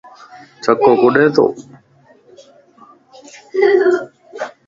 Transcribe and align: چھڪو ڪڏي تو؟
چھڪو 0.63 0.89
ڪڏي 1.01 1.25
تو؟ 1.35 1.45